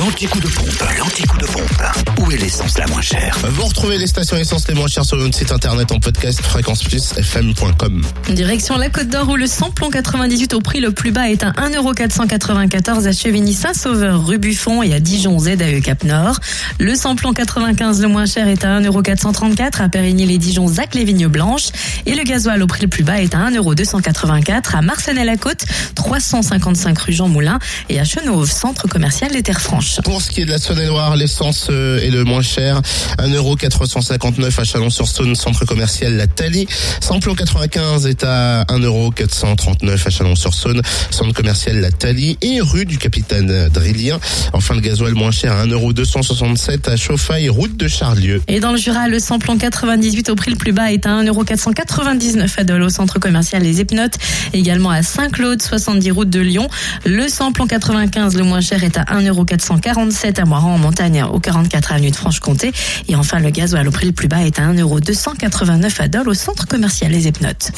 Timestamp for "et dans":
48.48-48.72